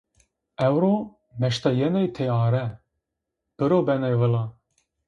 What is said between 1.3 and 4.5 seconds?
meşte yenê têare, birro benê vıla.